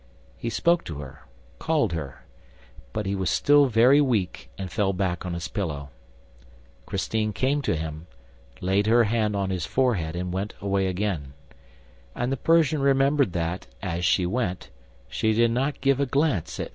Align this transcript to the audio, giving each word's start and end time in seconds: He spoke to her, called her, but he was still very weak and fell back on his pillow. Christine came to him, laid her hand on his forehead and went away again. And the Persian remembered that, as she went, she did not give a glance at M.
He 0.35 0.49
spoke 0.49 0.83
to 0.85 0.95
her, 1.01 1.27
called 1.59 1.93
her, 1.93 2.25
but 2.91 3.05
he 3.05 3.13
was 3.13 3.29
still 3.29 3.67
very 3.67 4.01
weak 4.01 4.49
and 4.57 4.71
fell 4.71 4.93
back 4.93 5.27
on 5.27 5.35
his 5.35 5.47
pillow. 5.47 5.89
Christine 6.87 7.33
came 7.33 7.61
to 7.61 7.75
him, 7.75 8.07
laid 8.61 8.87
her 8.87 9.03
hand 9.03 9.35
on 9.35 9.51
his 9.51 9.67
forehead 9.67 10.15
and 10.15 10.33
went 10.33 10.55
away 10.59 10.87
again. 10.87 11.33
And 12.15 12.31
the 12.31 12.37
Persian 12.37 12.81
remembered 12.81 13.33
that, 13.33 13.67
as 13.83 14.03
she 14.03 14.25
went, 14.25 14.71
she 15.07 15.33
did 15.33 15.51
not 15.51 15.81
give 15.81 15.99
a 15.99 16.07
glance 16.07 16.59
at 16.59 16.67
M. 16.67 16.69